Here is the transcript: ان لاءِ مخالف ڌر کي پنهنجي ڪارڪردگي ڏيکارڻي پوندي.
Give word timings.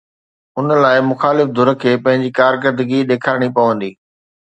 ان 0.57 0.67
لاءِ 0.83 0.97
مخالف 1.11 1.47
ڌر 1.57 1.69
کي 1.81 1.91
پنهنجي 2.03 2.29
ڪارڪردگي 2.39 2.99
ڏيکارڻي 3.09 3.49
پوندي. 3.55 3.91